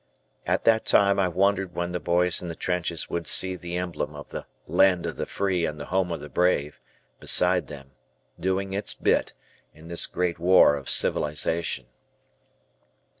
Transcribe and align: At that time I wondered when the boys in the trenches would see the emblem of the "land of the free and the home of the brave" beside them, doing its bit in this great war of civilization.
At 0.47 0.63
that 0.63 0.87
time 0.87 1.19
I 1.19 1.27
wondered 1.27 1.75
when 1.75 1.91
the 1.91 1.99
boys 1.99 2.41
in 2.41 2.47
the 2.47 2.55
trenches 2.55 3.07
would 3.11 3.27
see 3.27 3.55
the 3.55 3.77
emblem 3.77 4.15
of 4.15 4.29
the 4.29 4.47
"land 4.67 5.05
of 5.05 5.15
the 5.15 5.27
free 5.27 5.63
and 5.63 5.79
the 5.79 5.85
home 5.93 6.11
of 6.11 6.21
the 6.21 6.27
brave" 6.27 6.79
beside 7.19 7.67
them, 7.67 7.91
doing 8.39 8.73
its 8.73 8.95
bit 8.95 9.35
in 9.75 9.89
this 9.89 10.07
great 10.07 10.39
war 10.39 10.75
of 10.75 10.89
civilization. 10.89 11.85